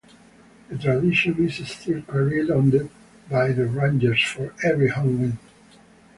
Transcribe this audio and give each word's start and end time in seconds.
The 0.69 0.79
tradition 0.79 1.45
is 1.45 1.55
still 1.69 2.01
carried 2.01 2.49
on 2.49 2.71
by 3.29 3.51
the 3.51 3.67
Rangers 3.67 4.23
for 4.23 4.51
every 4.63 4.89
home 4.89 5.21
win. 5.21 5.37